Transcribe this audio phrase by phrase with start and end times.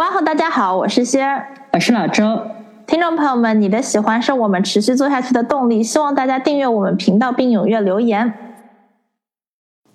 [0.00, 0.22] 哇吼！
[0.22, 2.40] 大家好，我是仙儿，我是老周。
[2.86, 8.32] 听众朋友们，你的喜欢是我们持续做下去的动力，希望大家订阅我们频道并踊跃留言。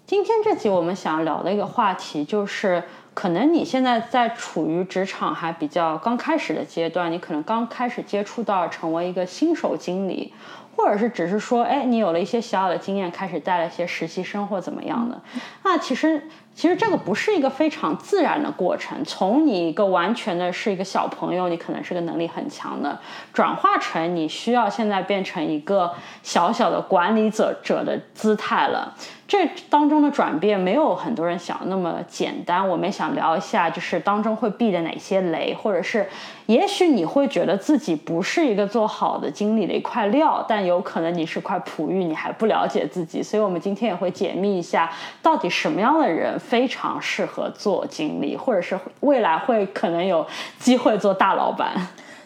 [0.05, 2.84] 今天这集我们想要聊的一个话题，就是
[3.16, 10.31] 可能你现在在处于职场还比较刚开始的阶段，你可能刚开始接触到成为一个新手经理，
[10.76, 15.20] 或者是只是说，哎，你有了一些小小的经验，开始带了一些实习生或怎么样的，
[15.64, 16.22] 那其实。
[16.56, 22.98] 其实这个不是一个非常自然的过程，从你一个完全的是一个小朋友，你可能是个能力很强的，
[23.34, 28.95] 转化成你需要现在变成一个小小的管理者者的姿态了。
[29.28, 32.68] 这当中的转变没有很多人想的那么简单。
[32.68, 36.08] 我们想聊一下，就是当中会避的哪些雷，或者是
[36.45, 43.23] 也许你会觉得自己不是一个做好的经理的一块料，但有可能你是块璞玉，你还不了解自己。
[43.23, 44.92] 所以我们今天也会解密一下，
[45.23, 46.39] 到底什么样的人。
[46.45, 50.26] 非常适合做经理，或者是未来会可能有
[50.60, 51.72] 机会做大老板。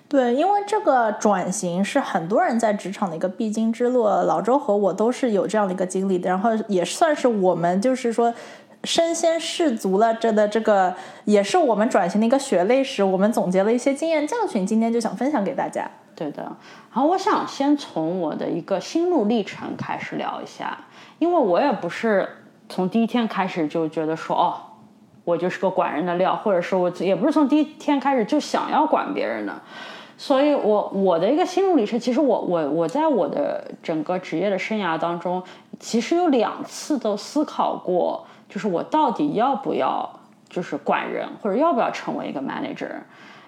[0.10, 4.06] 对，因为这个转型是很多人在职场的一个必经之路。
[4.06, 8.34] 老周和我都是有这样的一个经历的，然后也算是我们就是说
[8.84, 10.12] 身先士卒了。
[10.16, 13.04] 这的这个也是我们转型的一个血泪史。
[13.04, 15.88] 我们总结了一些经验教训，今天就想分享给大家。
[16.16, 16.42] 对的，
[16.92, 20.78] 然后我想先从我的一个心路历程开始聊一下，
[21.20, 22.28] 因为我也不是。
[22.72, 24.54] 从第一天开始就觉得说哦，
[25.24, 29.60] 我就是个管人的料，或者说我也不是从第一天开始就想要管别人的，
[30.22, 35.42] 所以我我的一个心路历程，其实我我我在我的整个职业的生涯当中，
[35.80, 40.20] 其实有两次都思考过，就是我到底要不要
[40.50, 42.92] 就是管人，或者要不要成为一个 manager。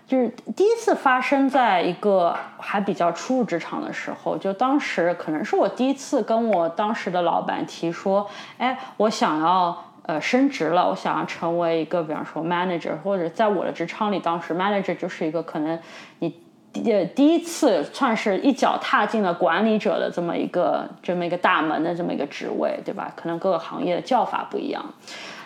[0.07, 8.25] 就是第一次发生在一个还比较初入职场的时候，就当时可能是我第一次跟我当时的老板提说，
[8.57, 15.79] 哎，我想要呃升职了，我想要成为一个比方说 manager，或者在我的职场里，当时 manager 就是一个可能
[16.19, 16.40] 你
[16.73, 23.11] 第第一次算是一脚踏进了管理者的这么一个这么一个大门的这么一个职位，对吧？
[23.15, 24.83] 可能各个行业的叫法不一样。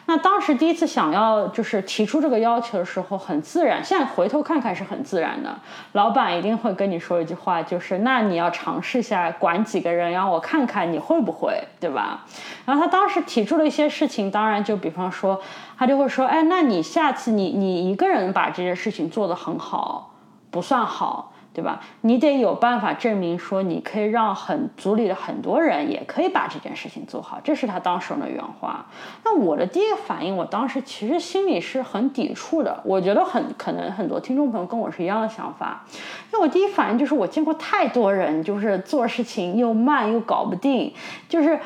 [0.08, 3.84] 那当时第一次想要就是提出这个要求的时候，很自然。
[3.84, 5.50] 现在回头看看是很自然的。
[5.94, 12.24] 老板一定会跟你说一句话，就是那你要尝试一下管几个人，让我看看你会不会，对吧？
[12.68, 15.42] 然后他当时提出了一些事情，当然就比方说，
[15.76, 20.12] 他就会说，哎，那你下次你你一个人把这件事情做得很好，
[20.56, 21.34] 不算好。
[21.56, 21.80] 对吧？
[22.02, 28.86] 你得有办法证明说，你可以让很组里的很多人也可以把这件事情做好，这是他当时的原话。
[29.24, 32.78] 那我的第一个反应，我当时其实心里是很抵触的。
[32.84, 35.86] 我觉得很可能很多听众朋友跟我是一样的想法，
[36.34, 40.94] 因为我第一反应就是我见过太多人，就是做事情又慢又搞不定，
[41.30, 41.58] 就是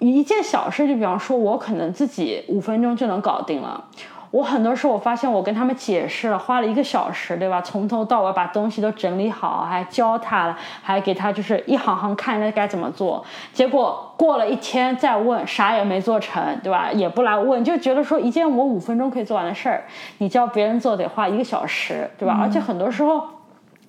[0.00, 3.84] 一件小事，就比方说我可能自己五分钟就能搞定了。
[4.30, 7.60] 我很多时候，我发现我跟他们解释了，花了一个小时，对吧？
[7.60, 13.24] 从头到尾把东西都整理好，还教他了，还给他就是一行行看该该怎么做。
[13.52, 16.90] 结果过了一天再问，啥也没做成，对吧？
[16.92, 19.84] 也不来问，就觉得说一件我五分钟可以做完的事儿，
[20.18, 22.38] 你教别人做得花一个小时，对吧？
[22.40, 23.22] 而且很多时候。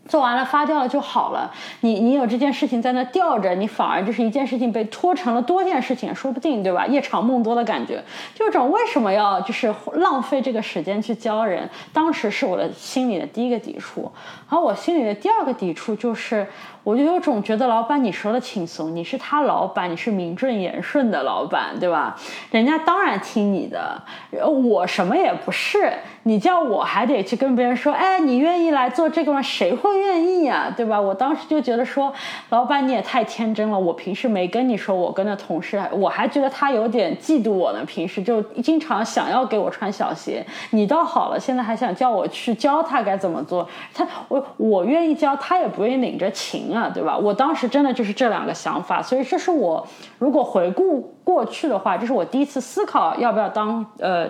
[0.07, 1.51] 做完了发掉了就好了，
[1.81, 6.85] 你你有这件事情在那吊着，你反而就是一件事情被拖成了多件事情，说不定对吧？
[6.87, 8.03] 夜长梦多的感觉，
[8.33, 11.69] 这种为什么要就是浪费这个时间去教人？
[11.91, 14.11] 当时是我的心里的第一个抵触，
[14.47, 16.47] 而我心里的第二个抵触就是。
[16.83, 22.15] 我就有种觉得，老板你说的轻松，你是他老板，你是名正言顺的老板，对吧？
[22.49, 24.01] 人家当然听你的，
[24.31, 25.91] 我什么也不是，
[26.27, 29.41] 你叫我还得去跟别人说，哎，你愿意来做这个吗？
[29.41, 30.99] 谁会愿意呀，对吧？
[30.99, 32.13] 我当时就觉得说，
[32.49, 46.67] 老板你也太天真了，我平时没跟你说，我跟那同事，我还觉得他有点嫉妒我呢，平时就经常想要给我穿小鞋，你倒好了，现在还想叫我去教他该怎么做，他我我愿意教，他也不愿意领着情。
[46.67, 47.17] 啊，对吧？
[47.17, 49.87] 我当时真的就是这两个想法，所以这是我
[50.19, 54.29] 如果回顾过去的话，这是我第一次思考要不要当呃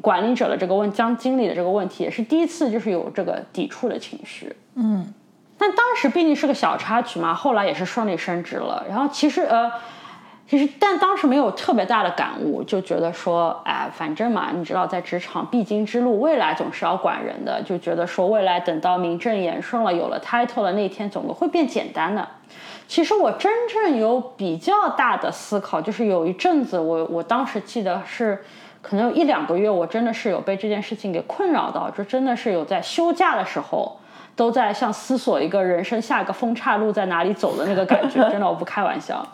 [0.00, 4.54] 管理者的这个问，当经理的这个问题，也是第一次就是有这个抵触的情绪。
[4.74, 5.12] 嗯，
[5.56, 8.84] 但当时毕竟是个小插曲嘛，后来也是顺利升职了。
[8.88, 9.70] 然后其实呃。
[10.48, 22.28] 其实，但当时没有特别大的感悟，就觉得说，哎，反正嘛，你知道，在职场必经之路，未来总是要管人的，就觉得说，未来等到名正言顺了，有了 title 的那天，总会变简单的。
[22.86, 28.44] 其实我真正有比较大的思考，就是有一阵子，我我当时记得是，
[28.88, 33.98] 可能有一两个月，我真的是有被这件事情给困扰到，就真的是有在休假的时候，
[34.36, 39.26] 都在像思索一个人生下一个分岔路在哪里走的那个感觉， 真的我不开玩笑。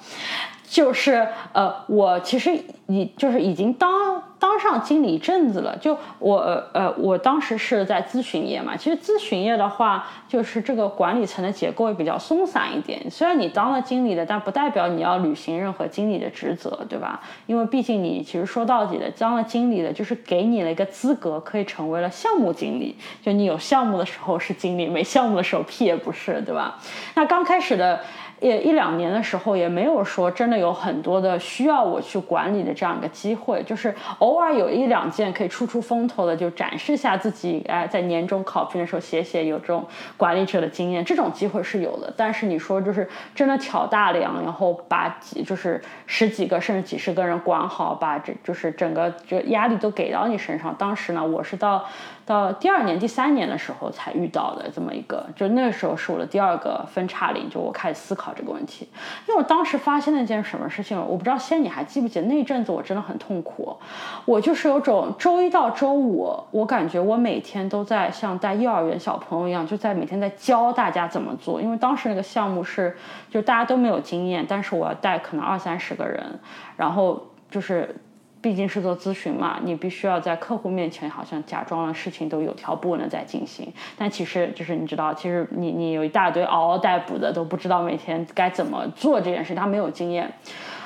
[0.72, 2.50] 就是呃，我其实
[2.86, 5.76] 已就是已经当当上经理一阵子了。
[5.76, 6.38] 就我
[6.72, 8.74] 呃，我当时是在咨询业嘛。
[8.74, 12.98] 其实咨询业的话，就是这个管理层的结构也比较松散一点。
[13.10, 17.20] 虽然你当了经理的，但不代表你要履行任何经理的职责，对吧？
[17.44, 22.96] 因为毕竟你其实说到底的，当了经理的，就是给你了一个资格，可以成为了项目经理。
[23.22, 26.78] 就你有项目的时候是经理，没项目的时候屁也不是，对吧？
[27.14, 28.00] 那刚开始的。
[28.42, 39.86] 也一两年的时候，也没有说真的有很多的需要我去管理的这样一个机会，就是偶尔有一两件可以出出风头的，就展示下自己，哎，在年终考评的时候写写有这种
[40.16, 42.12] 管理者的经验，这种机会是有的。
[42.16, 50.74] 但是你说就是真的挑大梁，然后把几就是十几个甚至几十个人管好，把这就是整个就压力都给到你身上。
[50.76, 51.84] 当时呢，我是到。
[52.24, 58.88] 到第二年、第三年的时候才遇到的这么一个，就那时候是我的第二个分叉岭，就我开始思考这个问题。
[59.26, 63.76] 因为我当时发现了一件什么事情，我不知道仙你还记不记得那阵子我真的很痛苦，
[64.24, 71.60] 我就是有种周一到周五，我感觉我每天都在像带幼儿园小朋友一样，就在每天在教大家怎么做。
[71.60, 72.96] 因为当时那个项目是，
[73.30, 76.38] 就大家都没有经验，但是我要带可能二三十个人，
[76.76, 77.96] 然后就是。
[78.42, 90.30] 毕竟是做咨询嘛，你必须要在客户面前好像假装了事情都有条不紊的在进行，但其实就是你知道，其实你你有一大堆嗷嗷待哺的都不知道每天该怎么做这件事，他没有经验。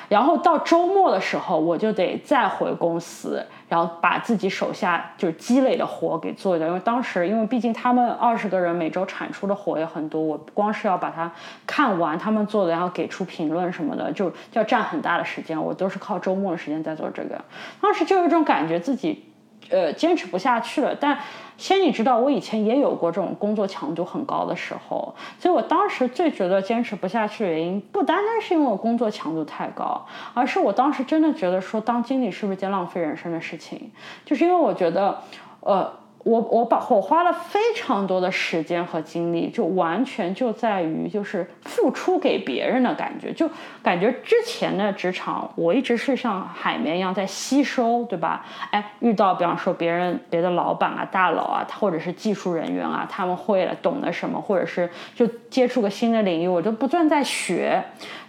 [0.09, 6.69] 然后到周末的时候，我就得再回公司，然后把自己手下就是积累的活给做掉。
[6.69, 11.31] 因为当时，因为毕竟他们二十个人每周产出的活也很多，我光是要把它
[11.67, 15.61] 看完他们做的，然后给出评论什么的，就要占很大的时间。
[15.61, 17.41] 我都是靠周末的时间在做这个。
[17.81, 19.25] 当时就有一种感觉，自己
[19.71, 21.19] 呃坚持不下去了，但。
[21.59, 30.05] 先你知道，我以前也有过这种工作强度很高的时候，所以我当时最觉得坚持不下去的原因，不单单是因为我工作强度太高，
[30.35, 33.91] 而是我当时真的觉得说当经理是不是一件浪费人生的事情，
[34.27, 35.23] 就是因为我觉得，
[35.61, 35.91] 呃。
[36.27, 43.49] 我我把我花了非常多的时间和精力，就完全就在于就是付出给别人的感觉，就
[43.81, 48.45] 感觉之前的职场我一直是像海绵一样在吸收，对吧？
[48.73, 57.81] 哎，遇到比方说别人别的老板啊、大佬啊，或者是技术人员啊，他们会了懂得什么，或者是就接触个新的领域，我就不断在学。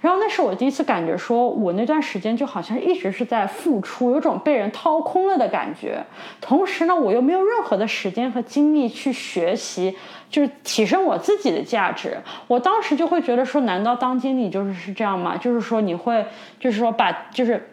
[0.02, 6.04] 然后那是我第一次感觉，说我那段时间就好像一直是在付出，有种被人掏空了的感觉。
[6.40, 9.96] 同时呢，我又没有任何的时间和精力去学习，
[10.30, 12.18] 就是提升我自己的价值。
[12.48, 15.36] 我当时就会觉得说，难道当经理就是是这样吗？
[15.36, 16.26] 就是说你会，
[16.60, 17.68] 就是说把就是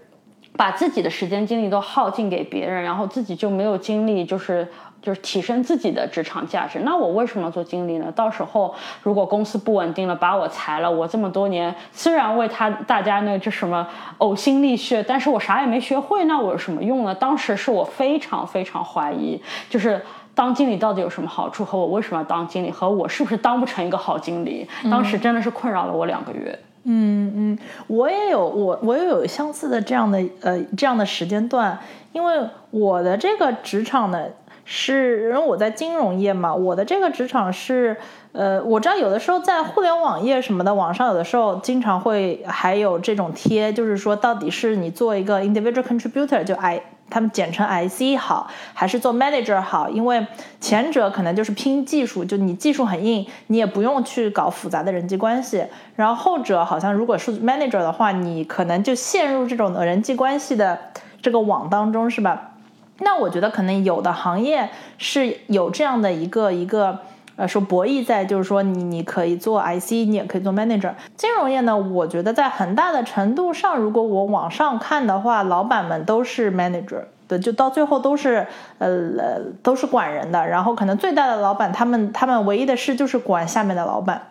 [0.56, 4.66] 把自己的时间精力都耗尽给别人，然后自己就没有精力，就是。
[5.04, 6.78] 就是提升自己的职场价值。
[6.78, 8.10] 那我为什么做经理呢？
[8.16, 13.86] 到时候如果公司不稳定了，把我裁了，我这么多年虽然为他大家那这什么
[14.20, 17.14] 呕心沥血，但是我啥也没学会，那我有什么用呢？
[17.14, 19.38] 当时是我非常非常怀疑，
[19.68, 20.00] 就是
[20.34, 24.66] 当经理到底有什么好处，和我为什么要当经理，和我是不是当不成一个好经理？
[24.90, 26.58] 当时真的是困扰了我两个月。
[26.84, 31.78] 嗯嗯，我也有我我也有相似的这样的呃这样的时间段，
[32.12, 32.40] 因为
[32.70, 34.24] 我的这个职场呢。
[34.64, 37.96] 是，因为我在金融业嘛，我的这个职场是，
[38.32, 46.80] 呃，我知道有的时候在互联网业什么的，网上有的时候经常会还有这种贴，就是说到底是你做一个 individual contributor 就 I，
[47.10, 49.90] 他们简称 IC 好，还是做 manager 好？
[49.90, 50.26] 因为
[50.60, 55.62] 前者可能就是拼技术，就你技术很硬，你也不用去搞复杂的人际关系，
[55.94, 60.78] 然后后者好像如果是 manager 的话，你可能就陷入这种人际关系的
[61.20, 62.52] 这个网当中，是吧？
[62.98, 67.00] 那我觉得可能有的行业是有这样的一个一个
[67.34, 70.92] 呃说博弈在，就是说你你可以做 IC，你也可以做 manager。
[71.16, 78.46] 金融业呢，我觉得在很大的程度上，如果我往上看的话，老板们都是 manager 的，就到最后都是
[78.78, 80.46] 呃都是管人的。
[80.46, 84.28] 然后可能最大的老板，他们他们唯一的事就是管下面的老板。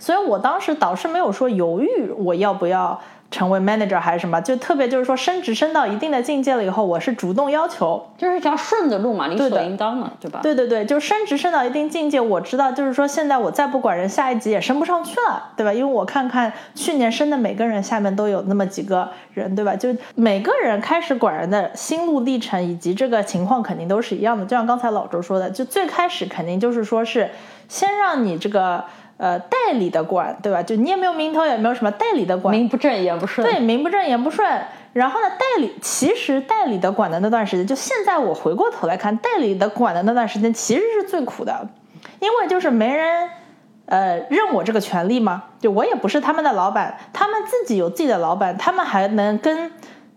[0.00, 3.00] 所以我当时导师没有说犹豫我要不要。
[3.34, 10.38] 成为 manager 还是什么，就特别就是说升职升到一定的境界了以后，我是主动要求，就是一条顺着路嘛，理所应当嘛，对吧？
[10.40, 15.72] 对对对，就升职升到一定境界，我知道就是说现在我再不管人，下一级也升不上去了，对吧？
[15.72, 19.74] 因为我看看去年升的每个人下面都有那么几个人，对吧？
[19.74, 27.28] 就每个人开始管人的心路历程以及这个情况肯定都是一样的，就像刚才老周说的，就最开始肯定就是说是
[27.68, 28.84] 先让你这个。
[29.16, 30.62] 呃，代理的管，对吧？
[30.62, 33.46] 就你也没有名头，也没有什么代理的管，名不正言不顺。
[33.46, 34.48] 对，名不正言不顺。
[34.92, 41.68] 然后呢，代理其实代理的管的那段时间，就现在我回过头来看，代理的管的那段时间其实是最苦的，
[42.20, 43.28] 因为就是没人
[43.86, 49.70] 呃认我这个权利嘛，就我也不是他们的老板，他们自己有自己的老板，他们还能跟。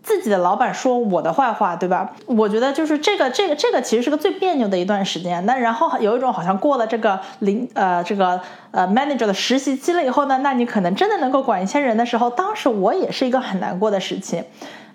[0.07, 2.09] 自己的老板说我的坏话，对吧？
[2.27, 5.45] 我觉得就是这个，这个，这个其实是个最别扭的一段时间。
[5.45, 8.39] 那然后有一种好像过了这个领呃这个
[8.71, 14.41] 呃 manager 的实习期了以后呢，那你可能真的能够管一些人的时候，当时我也是一个很难过的时期。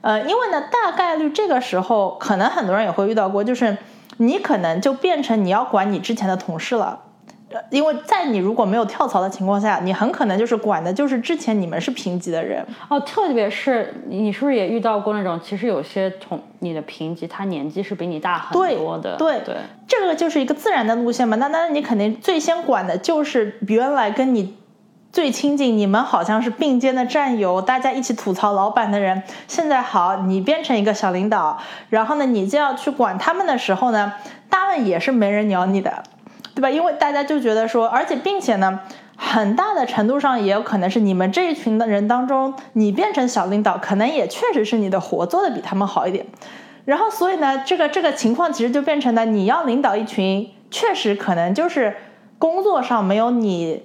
[0.00, 3.76] 呃，因为呢，大概率这个时候可能很多人也会遇到过，就是
[4.16, 6.98] 你可能就变成你要管你之前的同事了。
[7.70, 13.00] 因为在你如果没有跳槽的情况下，你很可能就是管的就是之前你们是平级的人哦。
[13.00, 19.16] 特别是你是不是也遇到过那种，其实有些同你的平级，他年纪是比你大很多的。
[19.16, 19.56] 对对，
[19.86, 21.36] 这个就是一个自然的路线嘛。
[21.36, 24.56] 那那你肯定最先管的就是原来跟你
[25.12, 29.22] 最亲近，你们好像是并肩的战友，大家一起吐槽老板的人。
[29.46, 31.58] 现在好，你变成一个小领导，
[31.90, 34.12] 然后呢，你就要去管他们的时候呢，
[34.48, 36.02] 他们也是没人鸟你的。
[36.54, 36.68] 对吧？
[36.68, 38.80] 因为大家就觉得说，而且并且呢，
[39.16, 46.26] 很大的程度上也有可能是你们这一群的人当中，你变成小领导，可能也确实是你的活做的比他们好一点。
[46.84, 51.96] 然后，所以呢，这个这个情况其实就变成了你要领导一群，确实可能就是
[52.38, 53.84] 工作上没有你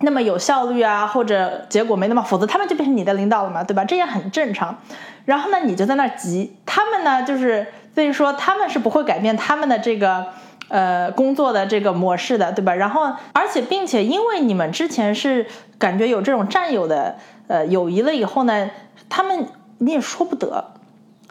[0.00, 3.84] 那么有效率啊，或者结果没那么，否则他们就变成你的领导了嘛，对吧？
[3.84, 4.78] 这也很正常。
[5.26, 10.28] 然后呢，你就在那急，他们呢，就是所以说他们是不会改变他们的这个。
[10.72, 12.74] 呃，工作的这个模式的，对吧？
[12.74, 15.44] 然后，而且，并且，因为你们之前是
[15.78, 17.14] 感觉有这种战友的
[17.46, 18.70] 呃友谊了以后呢，
[19.10, 20.72] 他们你也说不得，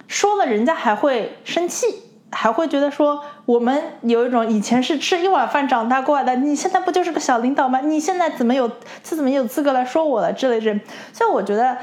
[0.07, 1.87] 说了人家还会生气，
[2.31, 7.79] 还会觉得说我们有一种以前是吃一碗饭长大过来的，你现在不就是个小领导吗？
[7.81, 8.69] 你现在怎么有
[9.03, 10.79] 这怎么有资格来说我了之类的？
[11.11, 11.75] 所以我觉得。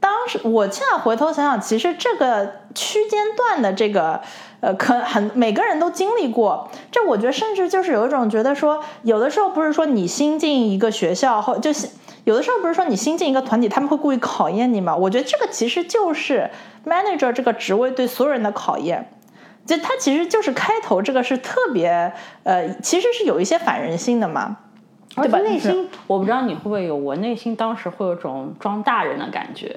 [0.00, 4.22] 当时我现在回头想想，其实这个区间段的这个，
[4.60, 6.68] 呃，可很每个人都经历过。
[6.90, 11.88] 这我觉得甚至就是有一种觉得说，有的时候不是说你新进一个学校或就是
[12.24, 14.96] 有的时候不是说你新进一个团体，他们会故意考验你吗？
[14.96, 16.50] 我觉得这个其实就是
[16.84, 19.08] manager 这个职位对所有人的考验。
[19.64, 22.12] 就他其实就是开头这个是特别，
[22.42, 24.56] 呃，其实是有一些反人性的嘛。
[25.14, 29.76] 对吧内心，我不知道你会不会有，我内心当时会有种装大人的感觉，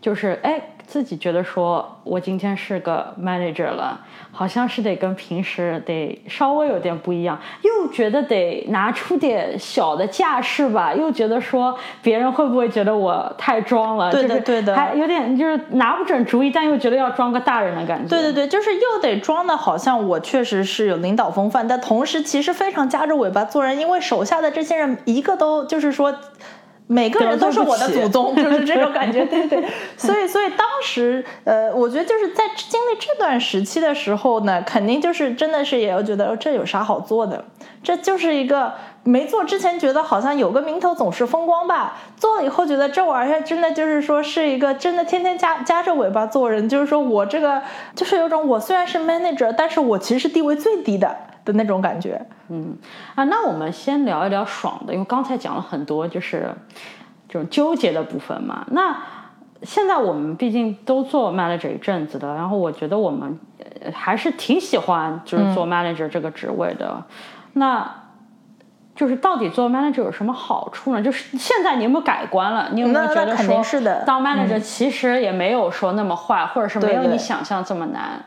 [0.00, 0.70] 就是哎。
[0.86, 3.98] 自己觉得说，我今天是个 manager 了，
[4.30, 14.12] 好像是得跟平时得稍微有点不一样，又觉得得拿出点小的架势吧，又觉得说别人会不会觉得我太装了？
[14.12, 18.08] 对的，对的，还有点就是拿不准主意，但又觉得要装个大人的感觉。
[18.08, 26.14] 对对对，就是又得装的好像我确实是有领导风范，但同时其实非常夹着尾巴做人，因为手下的这些人一个都就是说。
[26.94, 29.64] 每个人都是我的祖宗， 就是这种感觉，对对。
[29.96, 37.44] 所以，所以当时，呃，我觉得就是在经历这段时期的时候呢，肯定就是真的是也要觉得这有啥好做的，
[37.82, 38.72] 这就是一个
[39.04, 47.62] 没做之前觉得好像有个名头总是风光吧，做了以后觉得这玩意儿真的就是说是一个真的天天夹夹着尾巴做人，就是说我这个
[47.94, 51.16] 就是有种我虽然是 manager，但是我其实是地位最低的。
[51.44, 52.18] 的那种感觉，
[52.48, 52.74] 嗯
[53.14, 56.48] 啊，那我们先聊一聊爽的，因为刚才讲了很多就是
[57.28, 58.64] 这种纠结的部分嘛。
[58.70, 58.96] 那
[59.62, 63.38] 现在我们毕竟都做 manager 一阵子的，然后我觉得我们
[63.92, 67.04] 还是挺喜欢就是做 manager 这个职位的。
[67.52, 67.94] 那
[68.94, 71.02] 就是到底做 manager 有什么好处呢？
[71.02, 72.68] 就是现在你有没有改观了？
[72.72, 73.62] 你有没有觉得说
[74.06, 78.24] 当 manager 其实也没有说那么坏，或者是没有你想象这么难？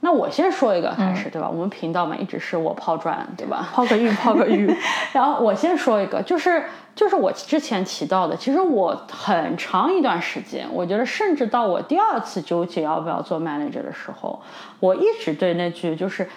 [0.00, 1.48] 那我先说一个开始，对吧？
[1.48, 3.68] 我们频道嘛，一直是我抛砖，对吧？
[3.72, 4.72] 抛个玉，抛个玉。
[5.12, 14.40] 然后我先说一个，就是就是我之前提到的，其实我很长一段时间，我觉得甚至到我第二次纠结要不要做 manager 的时候，
[14.80, 16.28] 我一直对那句就是。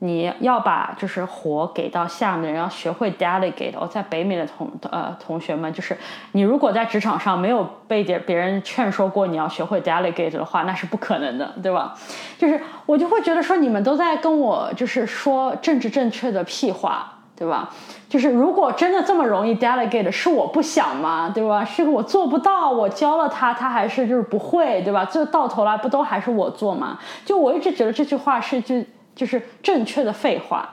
[0.00, 3.74] 你要把就是活给到下面人，要学会 delegate。
[3.78, 5.96] 我在北美的同呃同学们，就是
[6.32, 11.94] 你如果在职场上没有被别别人劝说过你要学会 delegate 的话，那是不可能的，对吧？
[12.36, 17.14] 就是我就会觉得说你们都在跟我就是说政治正确的屁话。
[17.40, 17.70] 对吧？
[18.06, 21.32] 就是如果真的这么容易 delegate，是我不想吗？
[21.34, 21.64] 对吧？
[21.64, 25.06] 是我做不到，我教了他，他还是就是不会，对吧？
[25.06, 26.98] 最后到头来不都还是我做吗？
[27.24, 28.74] 就我一直觉得这句话是就
[29.14, 30.68] 就是正确的废话，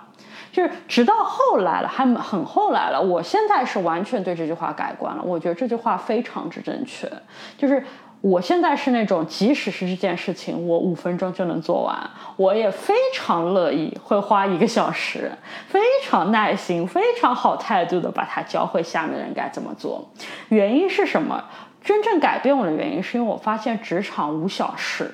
[0.51, 5.21] 就是直到后来了，还很后来了，我现在是完全对这句话改观了。
[5.23, 7.11] 我觉得这句话非常之正确，
[7.57, 7.83] 就是。
[8.19, 11.95] 我现在是那种，即使是这件事情，我五分钟就能做完，
[12.35, 15.31] 我也非常乐意会花一个小时，
[15.67, 20.03] 非常耐心、非常好态度的把它教会下面的人该怎么做。
[20.49, 21.41] 原因是什么？
[21.83, 25.13] 真正改变我的原因是因为我发现职场无小事。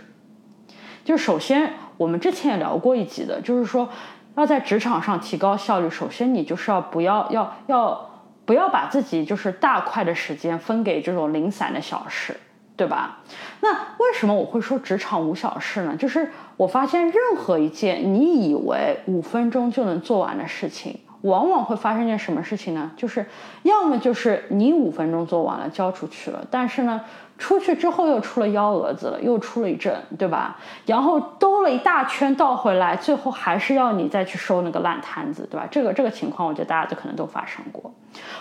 [1.03, 3.89] 就首先，我们之前也聊过一集的，就是说
[4.35, 8.09] 要在职场上提高效率，首先你就是要不要要要
[8.45, 12.35] 不要把自己就是大块的时间分给这种零散的小事。
[12.75, 13.19] 对吧？
[13.61, 15.95] 那为什么我会说职场无小事呢？
[15.95, 22.89] 就是我发现任何一件你以为五分钟就能做完的事情，往往会发生件什么事情呢？
[22.97, 23.27] 就是
[23.61, 26.99] 要么就是你五分钟做完了交出去了，但是呢。
[27.43, 30.55] 出去之后又出了幺蛾子了，又出了一阵，对吧？
[30.85, 35.67] 然后兜了一大圈倒回来，最后还是要你再去收那个烂摊子，对吧？
[35.69, 37.93] 这个这个情况，我觉得大家都可能都发生过，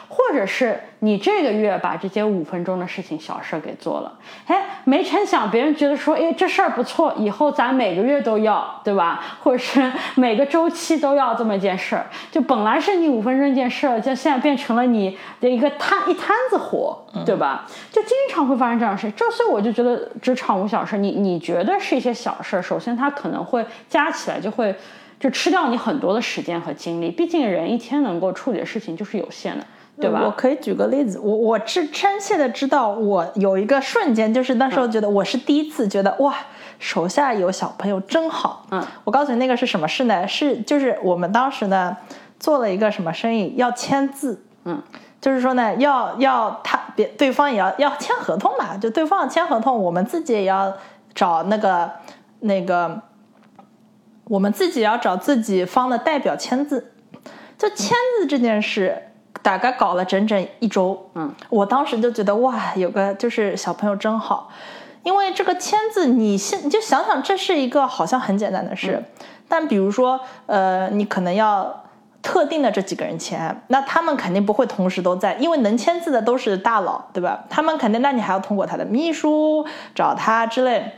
[0.09, 4.13] 或者是你这个月把这些五分钟的事情小事给做了，
[4.47, 9.21] 哎，没成想别人觉得说，哎，这事儿不错，以后咱每个月都要，对吧？
[9.43, 17.67] 或者是每个周期都要这么一件事儿，就本来是你五分钟一件事儿，就现在变成了你的一个摊一摊子活，对吧？
[17.91, 18.79] 就经常会发生。
[18.79, 20.97] 这样的事，这所以我就觉得职场无小事。
[20.97, 24.75] 你你觉得是一些小事，首先它可能会加起来就会
[25.21, 27.11] 就吃掉你很多的时间和精力。
[27.11, 29.65] 毕竟人一天能够处理的事情就是有限的，
[30.01, 30.23] 对吧？
[30.25, 36.35] 我可以举个例子，我我真真切的知道，我有一个瞬间，就是那时候觉得我是第一次觉得哇，
[36.79, 38.67] 手下有小朋友真好。
[38.71, 40.27] 嗯，我告诉你那个是什么事呢？
[40.27, 41.95] 是就是我们当时呢
[42.41, 44.43] 做了一个什么生意，要签字。
[44.65, 44.83] 嗯。
[45.23, 50.77] 就是说呢，要要他别对方也要要签合同嘛，就对方要签合同，我们自己也要
[51.15, 51.89] 找那个
[52.41, 53.01] 那个，
[54.25, 56.93] 我们自己要找自己方的代表签字。
[57.57, 59.01] 就签字这件事，
[59.43, 61.09] 大概搞了整整一周。
[61.15, 64.51] 嗯，我当时就觉得哇，有个就是小朋友真好，
[65.05, 69.01] 因为这个签字，你现你就想想，这是一个好像很简单的事，
[69.47, 71.79] 但比如说呃，你可能要。
[72.23, 77.45] 特定的这几个人签，那他们肯定不会同时都在，因为能签字的都是大佬，对吧？
[77.51, 80.93] 他们肯定，那你还要通过他的秘书找他之类。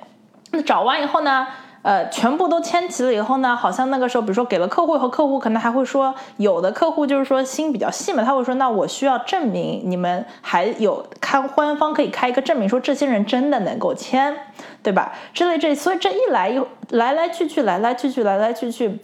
[0.51, 1.47] 那找完以后呢，
[1.83, 14.35] 呃，全部都签齐了以后呢，好像那个时候，比如说给了客户和客户可能还会说，有的客户就是说心比较细嘛，他会说，那我需要证明你们还有看官方可以开一个证明，说这些人真的能够签，
[14.83, 15.13] 对吧？
[15.33, 19.01] 之类这，所以这一来又来来去去，来来去去，来来去去。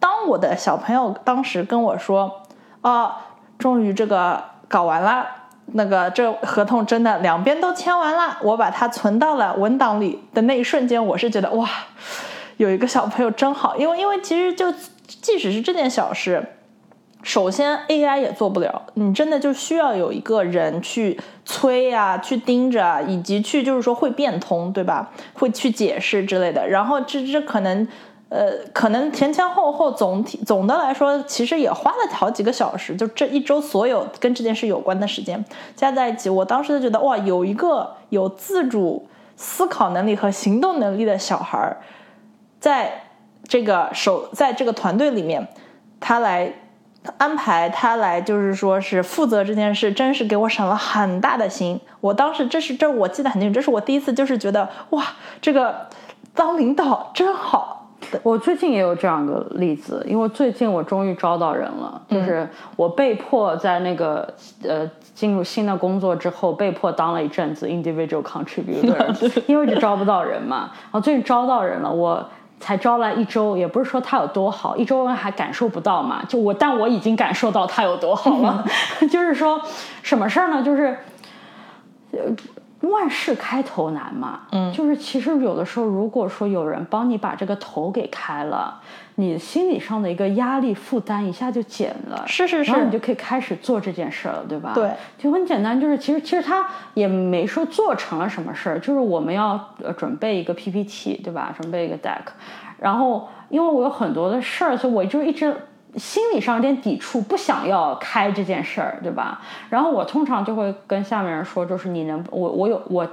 [0.00, 2.42] 当我的小朋友当时跟我说
[2.80, 3.12] ：“哦，
[3.58, 5.26] 终于这个搞完了，
[5.66, 11.68] 那个这合同真的两边都签完了，我把它存到了文档里的那一瞬间，我是觉得哇，
[12.56, 13.76] 有一个小朋友真好。
[13.76, 14.72] 因为因为其实就
[15.06, 16.44] 即使是这件小事，
[17.22, 25.10] 首先 AI 也做不了，你真的就需要有一个人去催呀，去盯着，以及去就是说会变通，对吧？
[25.34, 26.66] 会去解释之类的。
[26.66, 27.86] 然后这这可能。”
[28.30, 32.94] 呃，可能前前后后总体总的来说，其实也花了好几个小时。
[32.94, 41.78] 就这一周所有跟这件事有关的时间加在一起，我当时就觉得哇，有一个有自主思考能力和行动能力的小孩儿，
[42.60, 43.02] 在
[43.48, 45.48] 这个手在这个团队里面，
[45.98, 46.52] 他来
[47.16, 51.80] 安排，他来就是说是负责这件事，真是给我省了很大的心。
[52.00, 55.04] 我当时这是这我记得很清楚，这是我第一次就是觉得哇，
[55.42, 55.88] 这个
[56.32, 57.79] 当领导真好。
[58.22, 70.70] 我最近也有这样的例子，因为最近我终于招到人了，就是我被迫在那个呃进入新的工作之后，被迫当了一阵子 individual contributor， 因为就招不到人嘛。
[70.84, 72.26] 然后最近招到人了，我
[72.58, 76.22] 才招来一周，也不是说他有多好，一周还感受不到嘛。
[76.28, 78.64] 就我，但我已经感受到他有多好了。
[79.10, 79.60] 就是说
[80.02, 80.62] 什么事儿呢？
[80.62, 80.96] 就是
[82.12, 82.20] 呃。
[82.82, 88.80] 万事开头难嘛，嗯，就是其实有的时候，如果说有人帮你把这个头给开了，
[89.16, 94.72] 你心理上的一个压力负担一下就减了，是是是，然后你就可以开始做这件事了，对吧？
[94.74, 101.54] 对，就很简单，就是其实其实他也没说做成了什么事儿，就是我们要呃准备一个 PPT，对吧？
[101.60, 102.22] 准备一个 deck，
[102.78, 105.54] 然后因为我有很多的事儿，所以我就一直。
[105.96, 109.40] 心理上有点抵触，不想要开这件事儿，对吧？
[109.68, 113.08] 然后我通常就会跟下面人说，就是你能，我我有我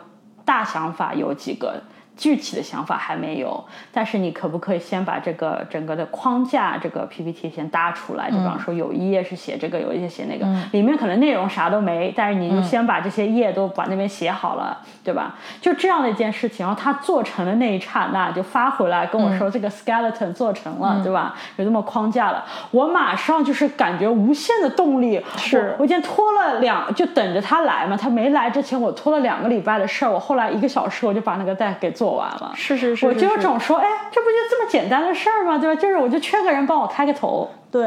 [0.46, 1.82] 大想法有几个，
[2.18, 8.32] 具体的想法还没有，但是你可不可以先把这个整个的框架，这个 PPT 先搭出来？
[8.32, 15.36] 就比方说有一页是写这个，有一页写那个，里面可能内容啥都没，但是你就先把这些页都把那边写好了，对吧？
[15.62, 21.36] 就这样的一件事情，然后他做成了那一刹那就发回来跟我说这个 skeleton 做成了，对吧？
[21.58, 25.24] 有这么框架了，我马上就是感觉无限的动力。
[25.38, 27.96] 是我已经拖了两，就等着他来嘛。
[27.96, 32.07] 他没来之前，我拖了两个礼拜的事儿，我后来一个小时我就把那个带给做。
[32.08, 35.58] 做完了，是是是，我就总说，哎，这不就这么简单的事儿吗？
[35.58, 35.76] 对吧？
[35.80, 37.50] 就是我就缺个人帮我开个头。
[37.70, 37.84] 对，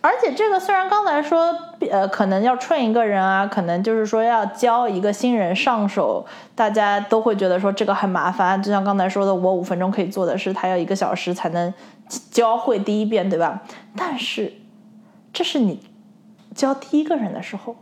[0.00, 1.54] 而且这个虽然刚才说，
[1.90, 8.60] 呃，可能要 train 一个人啊，可能就是说要教一个新人上手，大家都会觉得说这个很麻烦。
[8.62, 11.72] 就像刚才说的，我五分钟可以做的事，他要一个小时才能
[12.30, 13.60] 教会第一遍，对吧？
[13.94, 14.54] 但是
[15.30, 15.78] 这是你
[16.54, 17.76] 教第一个人的时候。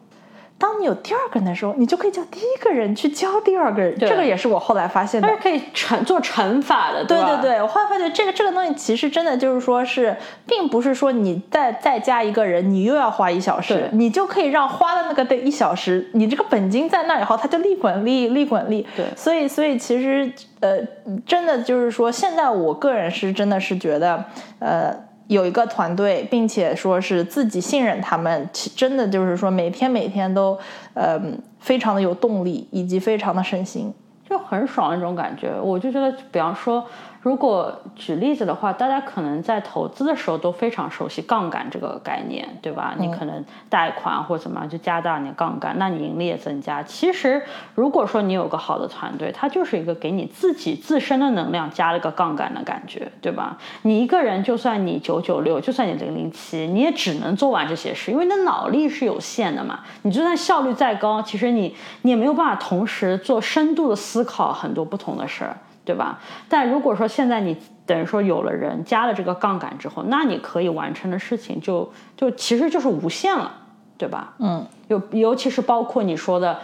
[0.58, 3.94] 当你有第二个人的时候，你就可以叫第一个人去教第二个人。
[3.98, 7.60] 这个也是我后来发现的，是可以乘做乘法的，对对对。
[7.60, 10.16] 我后来发现这个这个东西其实真的就是说是，
[10.46, 18.86] 并不是说你再再加一个人，你又要花一小时，你就可以让花的那个的一小时，你这个本金在那以后，它就利滚利，利滚利。
[18.96, 20.78] 对，所以所以其实呃，
[21.26, 24.24] 真的就是说，现在我个人是真的是觉得
[24.58, 25.05] 呃。
[25.28, 30.58] 有一个团队，并且说是自己信任他们，真的就是说每天每天都，
[30.94, 31.20] 呃，
[31.58, 33.92] 非常的有动力，以及非常的省心，
[34.28, 35.50] 就很爽那种感觉。
[35.60, 36.84] 我就觉得，比方说。
[37.26, 42.94] 如果举例子的话，大家可能在投资的时候都非常熟悉杠杆这个概念，对吧？
[43.00, 46.80] 你可能贷款或怎么样就加大你的杠杆，那你盈利也增加。
[46.84, 47.42] 其实，
[47.74, 53.58] 如果说你有个好的团队，它就是一个给你自己自身的能量加了个杠杆的感觉，对吧？
[53.82, 59.80] 你一个人就算你九九六，就算你零零七，你也只能做完这些事，因为你的脑力是有限的嘛。
[60.02, 65.56] 你就算效率再高，其实你你也没有办法同时做深度的思考很多不同的事儿。
[65.86, 66.18] 对吧？
[66.48, 73.50] 但如果说现在你等于说有了人加了这个杠杆之后，那你可以完成的事情就就其实就是无限了，
[73.96, 74.34] 对吧？
[74.40, 76.58] 嗯，尤尤其是包括你说的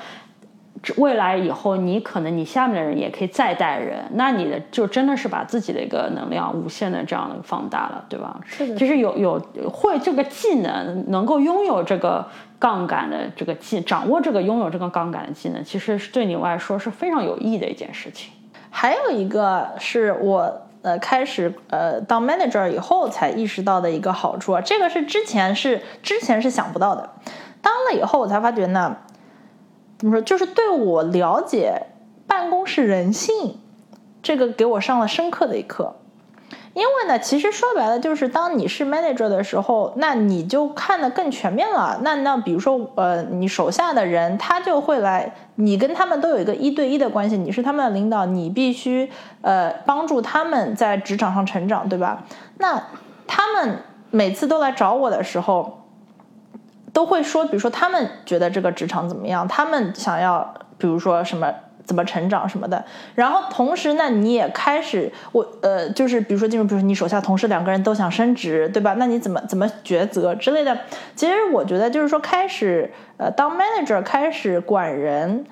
[0.96, 8.40] 未来以后，你可能你下面的人也可以再带人，那你的就真的是把自己的一个能量无限的这样的放大了，对吧？
[8.44, 8.74] 是的。
[8.74, 12.26] 其实有有会这个技能，能够拥有这个
[12.58, 18.32] 杠杆的这个技，掌握这个拥有这个杠杆的技能，其实是对你来说是非常有益的一件事情。
[18.74, 27.10] 还有一个是我呃开始呃当 manager 以后才意识到的一个好处，这个是之前是之前是想不到的，
[27.60, 28.96] 当了以后我才发觉呢，
[29.98, 31.86] 怎么说就是对我了解
[32.26, 33.60] 办公室人性
[34.22, 35.96] 这个给我上了深刻的一课。
[36.74, 41.98] 因为呢，其实说白了就是，当你是 manager 的时候，那你就看得更全面了。
[42.02, 49.10] 那那比如说，呃，你手下的人他就会来，你跟他们都有一个一对一的关系，你是他们的领导，你必须
[49.42, 52.24] 呃帮助他们在职场上成长，对吧？
[52.56, 52.82] 那
[53.26, 53.78] 他们
[54.10, 55.82] 每次都来找我的时候，
[56.94, 61.52] 都会说，比如说他们觉得这个职场怎么样，他们想要，比如说什么。
[61.84, 68.94] 怎么成长什么的，然后同时呢，你也开始我呃，就是比如说进入，比如说你手下同事两个人都想升职，对吧？
[68.98, 70.78] 那你怎么怎么抉择之类的？
[71.16, 75.44] 其实我觉得就是说，开始呃当 manager 开始管人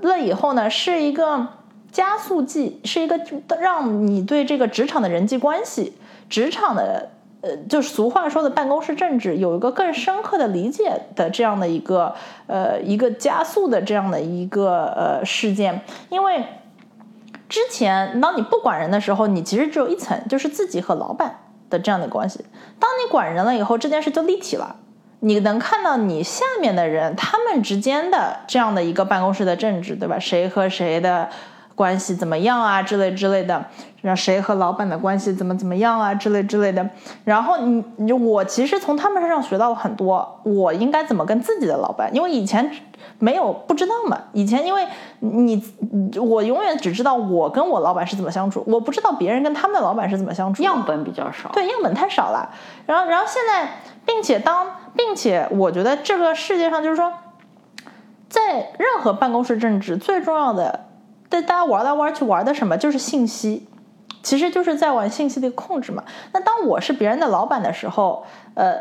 [0.00, 1.46] 了以后呢，是一个
[1.92, 3.20] 加速剂，是一个
[3.60, 5.96] 让你对这个职场的人际关系、
[6.28, 7.10] 职场的。
[7.42, 12.14] 呃，就是俗话说的办公室政治，有一个更深刻的理解的这样的一个
[12.46, 16.44] 呃一个加速的这样的一个呃事件，因为
[17.48, 21.38] 之前当你不管人的时候，你其实只有一层，就是自己和老板
[21.70, 22.44] 的这样的关系。
[22.80, 24.76] 当你管人了以后，这件事就立体了，
[25.20, 30.18] 你能看到你下面的人他们之间的这样的一个办公室的政治，对吧？
[30.18, 31.28] 谁和谁的。
[31.76, 32.82] 关系怎么样啊？
[32.82, 33.64] 之类之类的，
[34.00, 36.14] 让谁和老板的关系怎么怎么样啊？
[36.14, 36.88] 之类之类的。
[37.22, 42.12] 然后你你我其实从他们身上学到了很多，我应该怎么跟自己的老板？
[42.14, 42.70] 因为以前
[43.18, 44.18] 没有不知道嘛。
[44.32, 44.86] 以前因为
[45.20, 45.62] 你
[46.18, 50.62] 我永远只知道我跟我老板是怎么相处，我不知道别人跟他们的老板是怎么相处。
[50.62, 52.50] 样本比较少，对，样本太少了。
[52.86, 53.68] 然后然后现在，
[54.06, 57.12] 并且当并且我觉得这个世界上就是说，
[58.30, 60.85] 在任何办公室政治最重要的。
[61.28, 62.76] 但大家玩来玩去玩的什么？
[62.76, 63.68] 就是信息，
[64.22, 66.04] 其实就是在玩信息的控制嘛。
[66.32, 68.74] 那当我是别人的老板的时候，呃，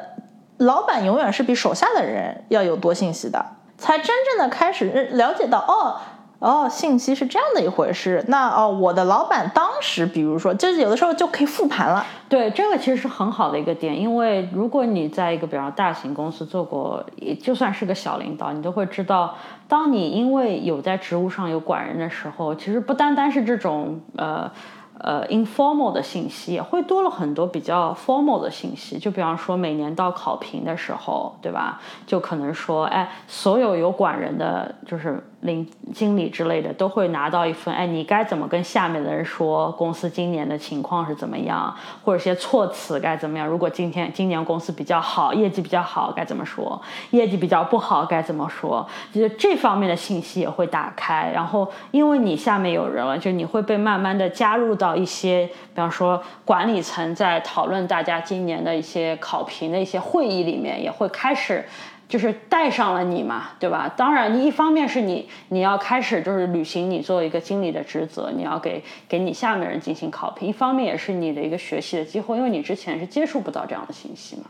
[0.58, 3.46] 老板永远是比手下的人要有多信息的，
[3.78, 5.98] 才真正的开始了解到，哦，
[6.46, 8.24] 哦，信息是这样的一回事。
[8.28, 12.06] 那哦，我的老板当时，比如说，就是有的时候就可以复盘了。
[12.30, 19.36] 对，这个其实是很好的一个点，因为如果你在一个比较大型公司做过，也就算是个小领导，你都会知道，
[19.68, 24.52] 当你因为有在职务上有管人的时候，其实不单单是这种呃。
[25.00, 31.82] 呃，informal 的信息也会多了很多比较 formal 的信息，就比方说每年到考评的时候，对吧？
[32.08, 43.46] 就可能说，哎，所有有管人的，就是领经理之类的，都会拿到一份，哎，你该怎么跟下面的人说公司今年的情况是怎么样，或者些措辞该怎么样？
[43.46, 46.82] 如果今天今年公司比较好，业绩比较好，该怎么说？
[47.12, 48.88] 业绩比较不好该怎么说？
[49.14, 54.85] 就是这方面的信息也会打开，然后因为你下面有人了，就你会被慢慢的加入到。
[54.86, 61.66] 到一些，比方说管理层在讨论大家今年的一些考评的一些会议里面，也会开始
[62.08, 63.92] 就是带上了你嘛，对吧？
[63.98, 74.44] 当然，你一方面是你你要开始就是履行你作为一个经理的职责，你要给给你下面人进行考评，一方面也是你的一个学习的机会，因为你之前是接触不到这样的信息嘛。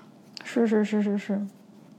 [0.43, 1.39] 是是是是是，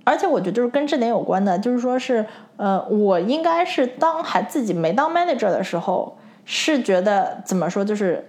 [0.04, 2.26] 而且我觉得就是跟这点有关的，就是说是
[2.58, 6.18] 呃，我应该是当还自己没当 manager 的时候。
[6.46, 8.24] 是觉得怎么说，就是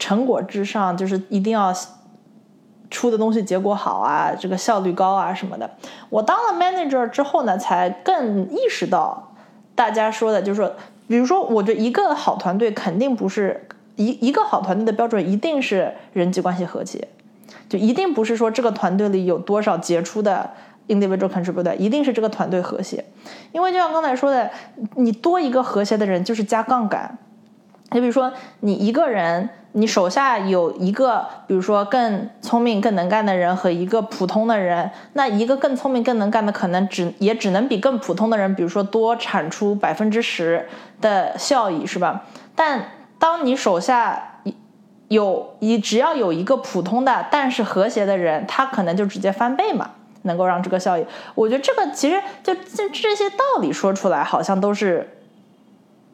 [0.00, 1.72] 成果至上，就是一定要
[2.90, 5.70] 出的东西结果好啊，这个效率高啊什么的。
[6.10, 9.34] 我当了 manager 之后呢，才更意识到
[9.74, 10.72] 大家说的，就是说，
[11.06, 17.06] 比如说，我觉得一个好团队肯定不是一一个好团队的标准，一定是人际关系和谐，
[17.68, 20.50] 就一定不是说这个团队里有多少杰出的。
[20.86, 23.02] individual contributor 一定是这个团队和谐，
[23.52, 24.50] 因为就像刚才说的，
[24.96, 27.16] 你多一个和谐的人就是加杠杆。
[27.94, 40.68] 你比如说，你一个人，你手下有一个，比如说更聪明、更能干的人和一个普通的人，那一个更聪明、更能干的可能只也只能比更普通的人，比如说多产出百分之十
[41.00, 42.24] 的效益，是吧？
[42.56, 42.84] 但
[43.20, 44.40] 当你手下
[45.06, 49.92] 有一只要有一个普通的但是和谐的人，他可能就直接翻倍嘛。
[50.22, 55.08] 能够让这个效益，我觉得这个其实就这这些道理说出来，好像都是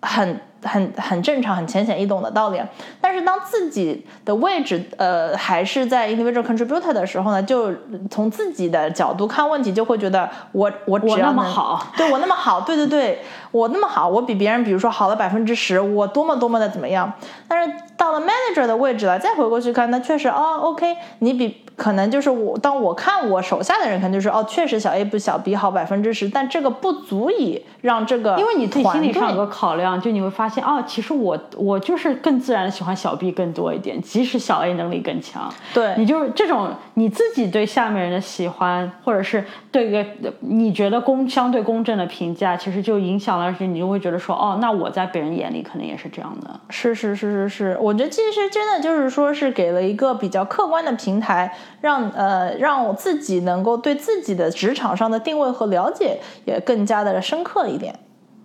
[0.02, 0.38] 很。
[0.62, 2.60] 很很正常、很浅显易懂的道理，
[3.00, 7.72] 但是当自己的位置呃还是在 individual contributor 的时候呢，就
[8.10, 17.10] 从自己的角度看问题，就会觉得我我只要那么好，对我那么好，对对对，我那么好，我比别人比如说好了百分之十，我多么多么的怎么样？
[17.48, 30.44] 但是到了 manager 的位置了，再回过去看，那确实哦，OK，你比可能就是我当我看我手下的人，可能就是哦，确实小 A 不小 B 好百分之十，但这个不足以让这个因为你自己心理上有个考量，就你会发。
[30.46, 35.52] 现哦，其实我我就是更自然的喜欢小 B 更多一点，即使小 A 能力更强。
[35.74, 40.04] 对，你就是这种你自己对下面人的喜欢，或者是对一个
[40.40, 46.58] 你觉得公相对公正的评价，其实就影响了，而且你就会觉得说，哦，那我在别人眼里可能也是这样的。
[46.70, 57.94] 是是是是是，我觉得其实真的就是说是给了一个比较客观的平台，让呃让我自己能够对自己的职场上的定位和了解也更加的深刻一点。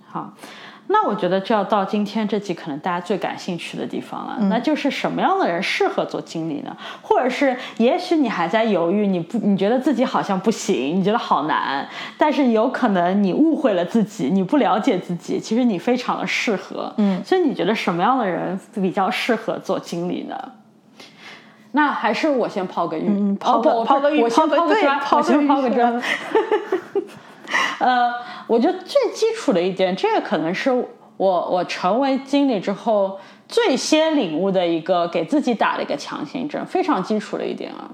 [0.06, 0.34] 好。
[0.88, 6.76] 那我觉得就要到今天这集可能大家最感兴趣的地方了，那就是什么样的人适合做经理呢？
[7.02, 16.94] 或者是也许你还在犹豫，你不你觉得自己好像不行，你觉得好难，但是有可能你误会了自己，你不了解自己，其实你非常的适合。
[16.98, 20.36] 嗯，所以你觉得什么样的人比较适合做经理呢？
[21.72, 26.02] 那还是我先抛个玉，抛个抛个玉，我先抛个砖，我先抛个砖。
[27.80, 28.14] 呃，
[28.48, 37.90] 我觉得最基础的一点，这个可能是我我成为经理之后最先领悟的一个给自己打了一个强心针，非常基础的一点啊，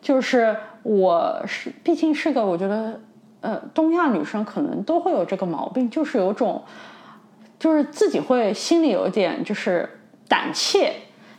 [0.00, 3.00] 就是我是毕竟是个我觉得
[3.40, 6.62] 呃东亚女生可能都会有这个毛病，就是有种
[7.58, 10.92] 就是自己会心里有点就是胆怯，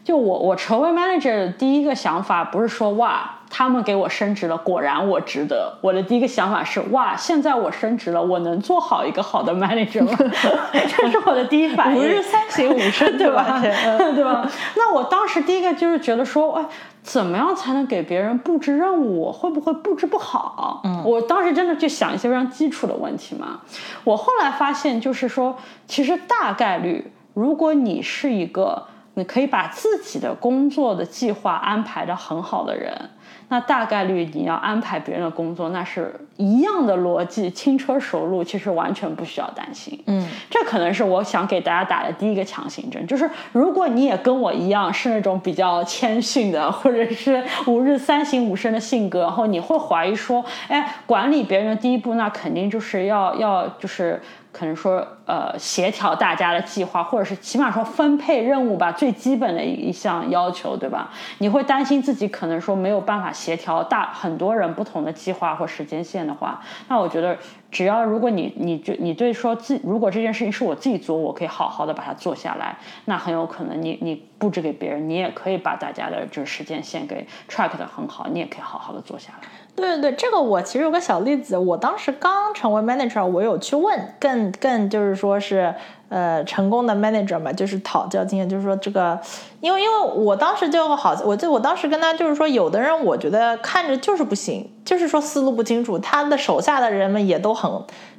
[0.04, 3.38] 就我我成为 manager 的第一个想法不是说哇。
[3.50, 5.76] 他们给我升职了，果然我值得。
[5.82, 10.12] 我的第一个想法是，哇，现在我升职了，我能做好一个好的 manager 吗？
[10.72, 12.00] 这是我的第一反应。
[12.00, 13.60] 五日三省吾身，对吧？
[13.60, 14.48] 对吧？
[14.78, 16.66] 那我当时第一个就是觉得说，哎，
[17.02, 19.20] 怎么样才能给别人布置任务？
[19.22, 20.82] 我会不会布置不好？
[20.84, 23.62] 嗯，我当时真的就想一些非常基础的问题嘛。
[24.04, 25.58] 我后来发现，就是说，
[25.88, 28.86] 其实大概率，如果你是一个
[29.16, 33.10] 你可以把自己的工作的计划安排的很好的人。
[33.50, 40.02] 那大概率你要安排别人的工作，那是一样的逻辑，轻车熟路，其实完全不需要担心。
[40.06, 55.06] 嗯，这可能是我想给大家打的第一个强心针，就是如果你也跟我一样是那种比较谦逊的，或者是吾日三省吾身的性格，然后你会怀疑说，哎，管理别人的第一步，那肯定就是要要就是可能说。
[55.30, 61.12] 呃协调大家的计划，或者是起码说分配任务吧，最基本的一一项要求，对吧？
[61.38, 67.38] 你会担心自己可能说没有办法协调大很多人不同的计划或时间线的话，那我觉得
[67.70, 79.48] 只要如果你你就你对说自如果这件事情是我自己做，我可以好好的把它做下来，那很有可能你你布置给别人，你也可以把大家的这个时间线给 track 的很好，你也可以好好的做下来。
[79.76, 85.74] 对对对，这个我其实有个小例子，我当时刚成为 manager，我有去问更更就是说是
[86.08, 89.20] 呃成功的 manager 嘛，就是讨教经验，就是说这个，
[89.60, 97.70] 因为因为我当时就好，我就我当时跟他就是说，有的人我觉得看着就是不行，就是说思路不清楚，他的手下的人们也都很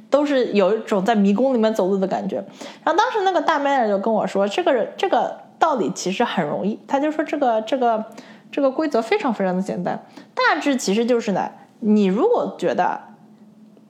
[0.09, 2.35] 都是有一种在迷宫里面走路的感觉。
[2.83, 8.05] 然后当时那个大 manager 就跟我说，这个这个道理其实很容易，他就说这个这个。
[8.53, 10.03] 这个规则非常非常的简单，
[10.35, 12.99] 大致其实就是呢，你如果觉得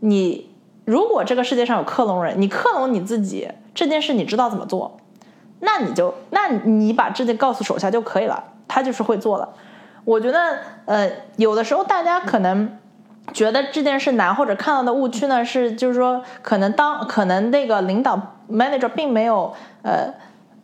[0.01, 0.50] 你
[0.91, 4.97] 如果这个世界上有克隆人，你克隆你自己这件事你知道怎么做，
[5.61, 9.47] 那你就那你把这件告诉手下就可以了，他就是会做了。
[10.03, 12.77] 我觉得呃，有的时候大家可能
[13.31, 18.19] 觉得这件事难，或者看到的误区呢是就是说可能当可能那个领导
[18.51, 20.13] manager 并没有呃。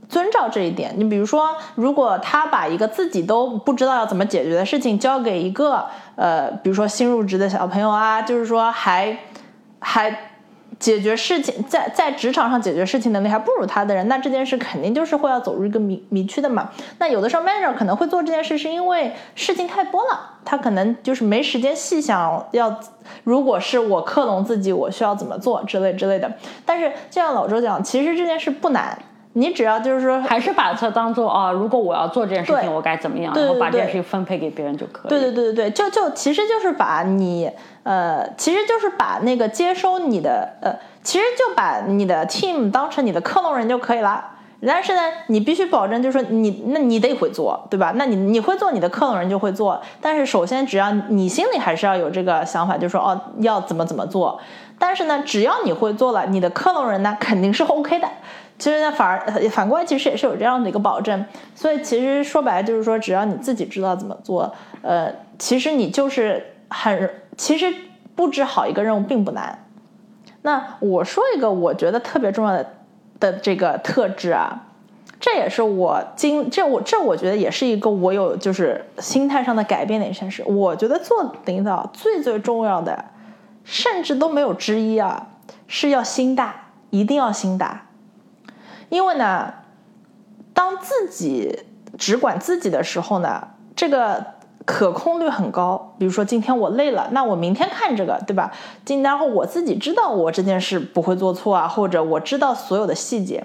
[0.09, 5.85] 遵照这一点，你比如说，如果他把一个自己都不知道要怎么解决的事情交给一个
[6.15, 9.17] 呃，比如说新入职的小朋友啊，就是说还
[9.79, 10.31] 还
[10.79, 16.69] 解决事情在在职场上解决事情能力还不如他的人，那这件事肯定就是会要走入一个迷迷区的嘛。
[16.99, 22.79] 那有的时候 manager 可能会做这件事，是因为事情太多了，他可能就是没时间细想要，
[23.23, 26.31] 如果是我克隆自己，我需要怎么做之类之类的。
[26.65, 28.97] 但是就像老周讲，其实这件事不难。
[29.33, 35.09] 你只要就是说，还是把它当做啊，如果我要做这件事情，我该怎么样，然后把这件事情分配给别人就可以。
[35.09, 37.51] 对对对对对，就就其实就是把你
[37.83, 44.25] 呃，其实就是把那个接收你的呃，其实就把你的 team 当成你的克隆人就可以了。
[44.65, 47.93] 但是呢，你必须保证就是说你那你得会做，对吧？
[47.95, 49.79] 那你你会做，你的克隆人就会做。
[50.01, 54.39] 但是首先，只要你心里还是要有这个想法，就是说哦，要怎么怎么做。
[54.79, 58.07] 但是呢，只要你会做了，你的克隆人呢肯定是 OK 的。
[58.59, 61.23] 其实呢，反而反过来，其实也是有这样的一个保证。
[61.53, 67.71] 所以其实说白了就是说，只要你自己知道怎么做，呃，其实你就是很，其实
[68.15, 69.63] 布置好一个任务并不难。
[70.41, 72.73] 那我说一个我觉得特别重要的
[73.19, 74.63] 的这个特质啊，
[75.19, 80.43] 这也是我经这我这我觉得也是一个我有就是心态上的改变的一件事。
[80.47, 83.05] 我觉得做领导最最重要的，
[83.63, 85.27] 甚至都没有之一啊，
[85.67, 86.55] 是要心大，
[86.89, 87.83] 一定要心大。
[88.89, 89.53] 因为呢，
[90.53, 91.63] 当自己
[91.97, 94.23] 只管自己的时候呢，这个
[94.65, 95.93] 可控率很高。
[95.97, 98.51] 比如说今天我累了，那我明天看这个，对吧？
[98.85, 103.43] 今然后我自己知道我这件事不会做错啊，或者我知道所有的细节。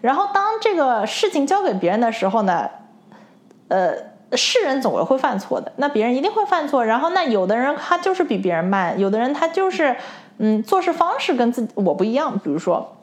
[0.00, 2.68] 然后当这个事情交给别人的时候呢，
[3.68, 3.94] 呃，
[4.32, 6.84] 是人总会犯错的，那别人一定会犯错。
[6.84, 9.96] 然后那有的人他就是比别人慢，有的人他就是
[10.38, 12.96] 嗯做事方式跟自己我不一样，比如说，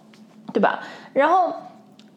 [0.54, 0.80] 对吧？
[1.14, 1.54] 然后。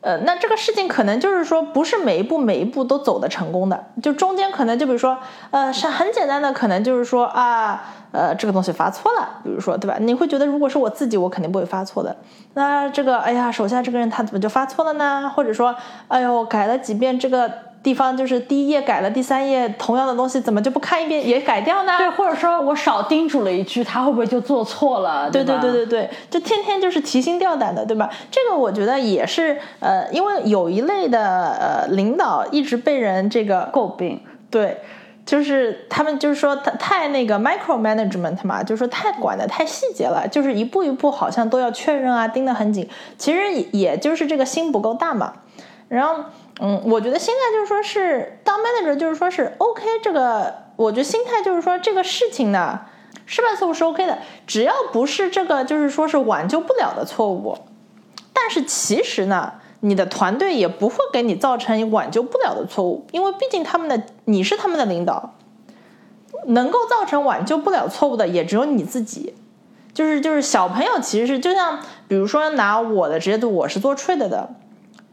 [0.03, 5.19] 呃，那这个事情可能就是说，不是每一步每一步都走的成功的，就中间可能就比如说，
[5.51, 7.83] 呃，是很简单的，可能就是说啊，
[8.13, 9.97] 呃，这个东西发错了，比如说，对吧？
[10.01, 12.17] 你会觉得如果是我自己，我肯定不会发错的。
[12.55, 15.31] 那这个，哎呀，手下这个人他怎么就发错了呢？
[15.35, 15.75] 或者说，
[16.09, 17.70] 哎呦，改了几遍这个。
[17.83, 21.97] 地方就是第一页改了，第三页同样的东西怎么就不看一遍也改掉呢？
[21.97, 25.31] 对，或者说我少叮嘱了一句，他会不会就做错了？
[25.31, 28.11] 对对对对对，就天天就是提心吊胆的，对吧？
[28.31, 34.79] 这个我觉得也是，呃，因为有一类的呃领导一直被人这个诟病，对，
[35.25, 43.39] 就是他们就是说他太那个 micro management 嘛，就是说太管的太细节了，就是一步一步好像都要确认啊，盯得很紧，其实
[43.73, 45.33] 也就是这个心不够大嘛，
[45.91, 46.25] 然后。
[46.63, 49.83] 嗯，我觉得现在就是说是当 manager，就是说是 OK。
[50.03, 52.79] 这个我觉得心态就是说这个事情呢，
[53.25, 57.57] 失败错误是 OK 的，只要不是这个就是说是挽救不了的错误。
[58.35, 65.33] 但是其实呢，你的团队也不会给你造成挽救不了的错误，因为毕竟他们的你是他们的领导，
[66.49, 69.35] 能够造成挽救不了错误的也只有你自己。
[69.95, 74.51] 就是就是小朋友其实是就像比如说拿我的职业度，我是做 trade 的，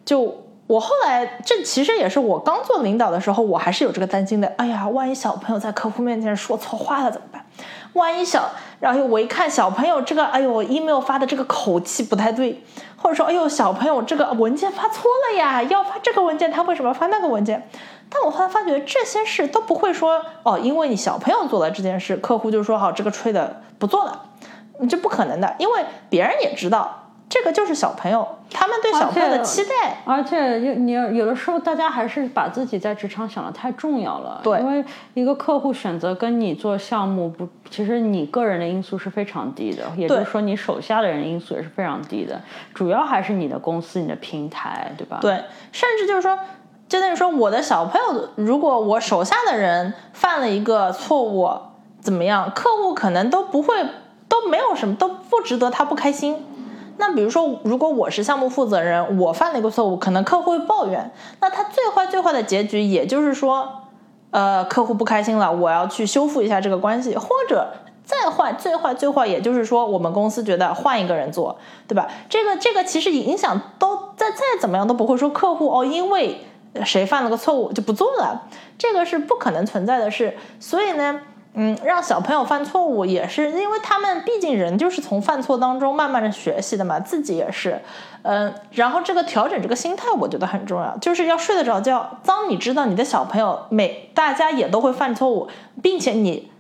[0.04, 0.44] 就。
[0.68, 4.54] 我后来，这其实也是我刚做领导的时候，我还是有这个担心的。
[4.58, 7.46] 哎呀，万一小朋友在客户面前说错话了怎么办？
[7.94, 8.50] 万一小，
[8.82, 12.62] 然后我一看小朋友这个，哎呦，email 发的这个口气不太对，
[12.98, 17.68] 或者说，哎呦，小朋友这个文件发错了呀，要发这个文件，他为什么发那个文件？
[18.10, 24.26] 但我后来发觉这些事都不会说，哦，因为你小朋友做了这件事，客户就说好这个吹的不做了，
[24.90, 27.06] 这不可能的，因为别人也知道。
[27.30, 34.40] 这个就是小朋友，他们对小朋友的期待，而且有你有的时候大家还是把自己在职场想的太重要了。
[34.42, 42.42] 对，因为一个客户选择跟你做项目，不，其实你个人的因素是非常低的，也就是说你手下的人因素也是非常低的，
[42.74, 45.20] 主要还是你的公司、你的平台，对吧？
[45.22, 46.40] 对，甚至就是说，
[46.88, 51.52] 就等于说我的小朋友，如果我手下的人犯了一个错误，
[52.00, 53.76] 怎么样，客户可能都不会，
[54.30, 56.38] 都没有什么，都不值得他不开心。
[57.00, 61.12] 那比如说，如果我是项目负责人，我犯了一个错误，可能客户会抱怨。
[61.40, 63.84] 那他最坏最坏的结局，也就是说，
[64.32, 67.68] 呃，客户不开心了，我要去修复一下这个关系，或者
[68.04, 72.08] 再坏最坏最坏，也就是说，我们公司觉得换一个人做，对吧？
[72.30, 76.42] 这个这个其实影响都再再怎么样都不会说客户哦，因为
[76.84, 80.36] 谁犯了个错误就不做了，这个是不可能存在的事。
[80.60, 81.22] 所以呢。
[81.60, 87.82] 嗯，让小朋友犯错误也是，因为他们毕竟人就是从犯错当中慢慢的学习的嘛，自己也是，
[88.22, 92.20] 嗯，然后这个调整这个心态，我觉得很重要，就是要睡得着觉。
[92.24, 95.48] 当你知道你的小朋友每大家也都会犯错误，
[95.82, 96.52] 并且你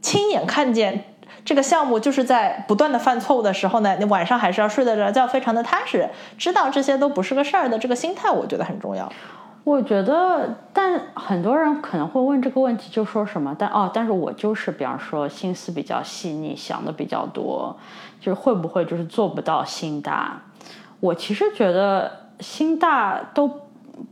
[0.00, 1.04] 亲眼看见
[1.44, 9.12] 这个项目就是在不断的犯错误的时候呢，你晚上还是要睡得着觉，非常的踏实，知道这些都不是个事儿的这个心态，我觉得很重要。
[9.66, 13.52] 我觉得，但很多人可能会问这个问题，就说什么？
[13.58, 17.76] 但哦，但是我就是，比方说心思比较细腻，想的比较多，
[18.20, 20.40] 就是会不会就是做不到心大？
[21.00, 23.50] 我其实觉得心大都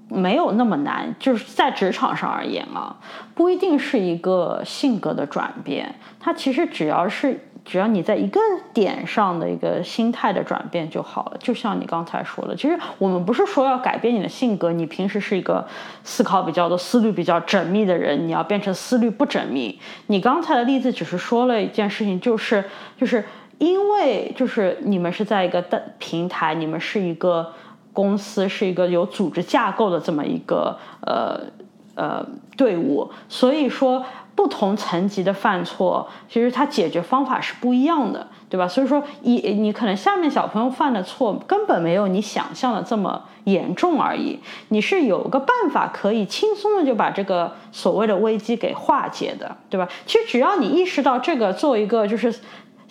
[0.08, 2.96] 没有那么难，就是在职场上而言啊，
[3.36, 7.38] 不一定是一个性格的转变，它其实只要是。
[7.64, 8.38] 只要你在一个
[8.74, 15.66] 点上的一个心态的转变就好了，就像你刚才说的，其实我们不是说要改变你的性格，你平时是一个
[16.02, 19.80] 思考比较多、思虑比较缜密的人，你要变成思虑不缜密。
[20.08, 22.62] 你刚才的例子只是说了一件事情，就是
[22.98, 23.24] 就是
[23.56, 27.50] 因为就是你们是在一个的平台，你们是一个
[27.94, 31.40] 公司，是一个有组织架构的这么一个呃
[31.94, 32.26] 呃
[32.58, 34.04] 队伍，所以说。
[34.34, 38.66] 不同层级的犯错，其实它解决方法是不一样的，对吧？
[38.66, 49.88] 所以说，一你可能下面小朋友犯的错根本没有你想象的这么严重而已，你是有个办法可以轻松的就把这个所谓的危机给化解的，对吧？
[50.06, 52.34] 其实只要你意识到这个，做一个就是。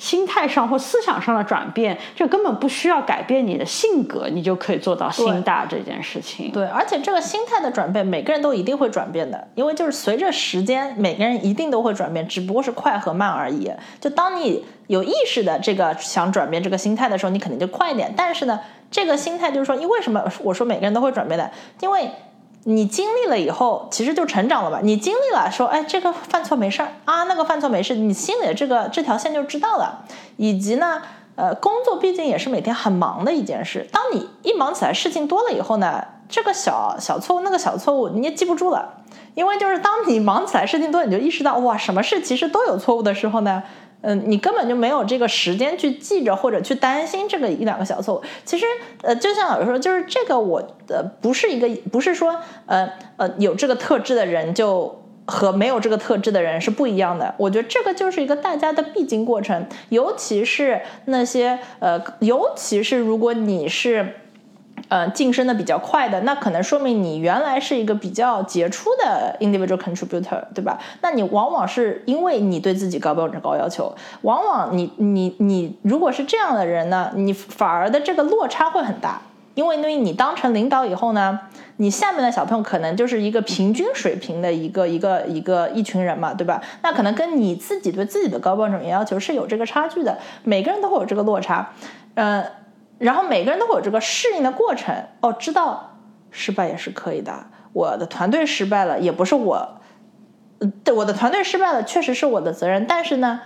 [0.03, 6.51] 心态上或思想上的转变，这根本不需要改变你的性格，你就可以做到心大这件事情。
[6.51, 13.71] 对，而且这个心态的转变，每个人都一定会转变的，因为就是随着时间，每个人一定都会转变，只不过是快和慢而已。
[14.01, 18.13] 就当你有意识的这个想转变这个心态的时候，你肯定就快一点。
[18.17, 18.59] 但是呢，
[18.91, 21.49] 这个心态就是说，因为什么我说每个人都会转变的？
[21.79, 22.09] 因为。
[22.65, 24.79] 你经历了以后，其实就成长了吧？
[24.81, 30.05] 你经历了，说，哎，这个犯错没事儿啊，那个犯错没事，你心里的这个这条线就知道了。
[30.37, 31.01] 以及呢，
[31.35, 33.87] 呃，工作毕竟也是每天很忙的一件事。
[33.91, 39.03] 当你一忙起来，事情多了以后呢，这个小小错误，那个小错误你也记不住了，
[39.35, 43.61] 因为就是当你忙起来，事情多，你就意识到，哇，什么事其实都有错误的时候呢？
[44.03, 48.21] 嗯，你根本就没有这个时间去记着或者去担心这个一两个小错误。
[48.45, 48.65] 其实，
[49.01, 52.35] 呃，就像有时候就是这个，我呃不是一个，不是说
[52.65, 52.87] 呃
[53.17, 57.33] 呃有这个特质的人就和没有这个特质的人是不一样的。
[57.37, 64.17] 我觉得这个就是一个大家的必经过程，尤其是那些呃，尤其是如果你是。
[64.89, 70.77] 呃，晋升的比较快的，那可能说明你原来是一个比较杰出的 individual contributor，对吧？
[71.01, 79.19] 那你往往是因为你对自己高标准、高要求，往往你你你如果是这样的人呢，你反而的这个落差会很大，
[79.55, 81.39] 因为因为你当成领导以后呢，
[81.77, 86.61] 你下面的小朋友可能就是一个平均水平的一个一个一个一群人嘛，对吧？
[86.83, 91.71] 那可能跟你自己对自己的高标准要求是有这个差距的，每个人都会有这个落差，
[92.13, 92.45] 呃。
[92.99, 95.97] 然后每个人都会有这个适应的过程哦，知道
[96.31, 97.47] 失败也是可以的。
[97.73, 99.81] 我的团队失败了，也不是我，
[100.83, 102.85] 对我的团队失败了，确实是我的责任。
[102.87, 103.41] 但是呢，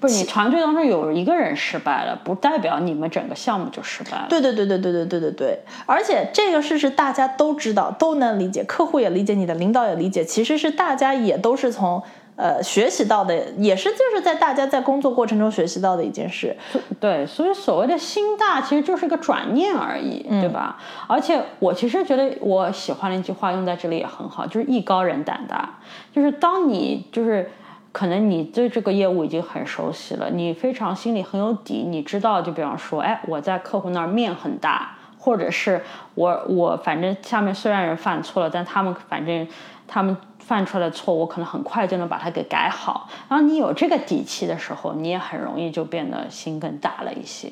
[0.00, 4.26] 不是你团队当中有一个人失败了，不代表你们整个项目就失败了。
[4.28, 5.60] 对对对对对对对对对。
[5.86, 10.24] 而且这个事是大家都知道，都能理解，客户也理解，你的领导也理解。
[10.24, 12.02] 其实是大家也都是从。
[12.34, 16.56] 呃，学习到的也是就是在大家在工作过程中学习到的一件事，
[16.98, 20.78] 对，所以所谓的心大其实就是个转念而已，对吧？
[21.06, 25.78] 而且我其实觉得我喜欢的一句话用在这里也很好，就是艺高人胆大，
[26.10, 27.50] 就是当你就是
[27.92, 35.82] 可能你对这个业务已经很熟悉了，你非常心里很有底，你知道，就比方说，哎，我在客户那儿面很大，或者是
[36.14, 39.46] 我我反正下面虽然人犯错了，但他们反正
[39.86, 40.16] 他们。
[40.52, 43.08] 犯出来的错误，可能很快就能把它给改好。
[43.26, 47.50] 然后你有这个底气的时候，你也很容易就变得心更大了一些。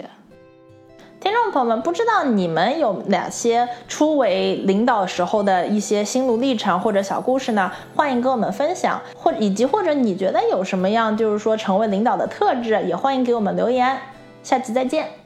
[1.18, 7.72] 听众朋友们，不知道你们有哪些初为领导时候的一些心路历程或者小故事呢？
[7.96, 13.98] 欢迎跟我们分享，或以及或者你觉得有什么样就是说成为领导的特质，也欢迎给我们留言。
[14.42, 15.20] 下期再见。